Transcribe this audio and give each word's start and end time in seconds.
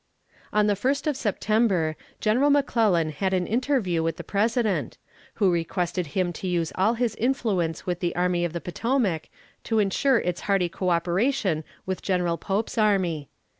On 0.51 0.65
the 0.65 0.75
first 0.75 1.05
of 1.05 1.15
September, 1.15 1.95
General 2.19 2.49
McClellan 2.49 3.11
had 3.11 3.35
an 3.35 3.45
interview 3.45 4.01
with 4.01 4.17
the 4.17 4.23
President, 4.23 4.97
who 5.35 5.51
requested 5.51 6.07
him 6.17 6.33
to 6.33 6.47
use 6.47 6.71
all 6.73 6.95
his 6.95 7.13
influence 7.17 7.85
with 7.85 7.99
the 7.99 8.15
Army 8.15 8.43
of 8.43 8.53
the 8.53 8.61
Potomac 8.61 9.29
to 9.63 9.77
insure 9.77 10.17
its 10.17 10.41
hearty 10.41 10.69
co 10.69 10.89
operation 10.89 11.63
with 11.85 12.01
General 12.01 12.39
Pope's 12.39 12.79
army. 12.79 13.29